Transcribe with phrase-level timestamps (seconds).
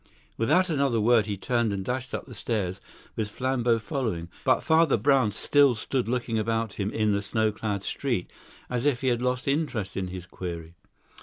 [0.35, 2.81] Without another word he turned and dashed up the stairs,
[3.15, 7.83] with Flambeau following; but Father Brown still stood looking about him in the snow clad
[7.83, 8.27] street
[8.67, 10.73] as if he had lost interest in his query.